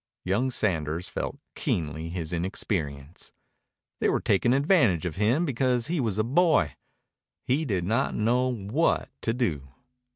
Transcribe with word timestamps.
Young 0.23 0.49
Sanders 0.49 1.09
felt 1.09 1.37
keenly 1.53 2.09
his 2.09 2.33
inexperience. 2.33 3.31
They 3.99 4.09
were 4.09 4.19
taking 4.19 4.51
advantage 4.51 5.05
of 5.05 5.17
him 5.17 5.45
because 5.45 5.85
he 5.85 5.99
was 5.99 6.17
a 6.17 6.23
boy. 6.23 6.73
He 7.45 7.65
did 7.65 7.83
not 7.83 8.15
know 8.15 8.51
what 8.51 9.11
to 9.21 9.31
do. 9.35 9.67